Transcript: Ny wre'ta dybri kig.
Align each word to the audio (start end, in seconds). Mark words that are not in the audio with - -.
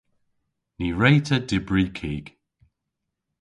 Ny 0.79 0.87
wre'ta 0.97 1.37
dybri 1.49 1.85
kig. 1.97 2.25